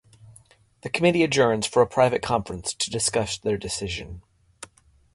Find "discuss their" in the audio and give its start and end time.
2.89-3.55